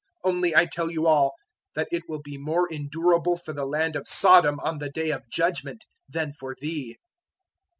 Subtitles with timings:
[0.25, 1.33] 011:024 Only I tell you all,
[1.75, 5.29] that it will be more endurable for the land of Sodom on the day of
[5.29, 6.97] Judgement than for thee."